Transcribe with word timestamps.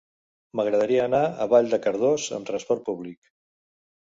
M'agradaria 0.59 1.03
anar 1.09 1.19
a 1.45 1.47
Vall 1.51 1.69
de 1.75 1.79
Cardós 1.83 2.27
amb 2.39 2.49
trasport 2.49 2.85
públic. 2.89 3.21